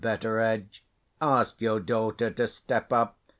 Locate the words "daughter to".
1.79-2.47